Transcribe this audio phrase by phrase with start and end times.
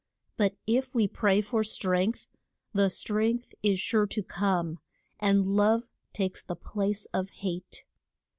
[0.35, 2.27] But if we pray for strength,
[2.73, 4.79] the strength is sure to come,
[5.19, 7.83] and love takes the place of hate.